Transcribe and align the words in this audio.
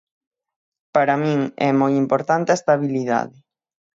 Para 0.95 1.15
min 1.23 1.39
é 1.67 1.69
moi 1.81 1.93
importante 2.03 2.49
a 2.51 2.59
estabilidade. 2.59 3.37